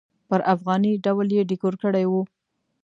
[0.29, 2.13] پر افغاني ډول یې ډیکور کړی و.